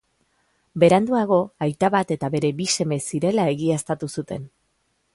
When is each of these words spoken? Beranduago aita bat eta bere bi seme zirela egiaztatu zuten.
Beranduago 0.83 1.37
aita 1.67 1.91
bat 1.97 2.15
eta 2.17 2.31
bere 2.37 2.53
bi 2.63 2.69
seme 2.79 3.01
zirela 3.11 3.49
egiaztatu 3.57 4.15
zuten. 4.19 4.53